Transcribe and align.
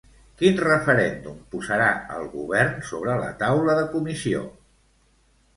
Quin 0.41 0.55
referèndum 0.61 1.35
posarà 1.57 1.89
el 2.15 2.25
govern 2.33 2.75
sobre 2.93 3.19
la 3.25 3.31
taula 3.45 3.77
de 3.81 3.85
comissió? 3.93 4.43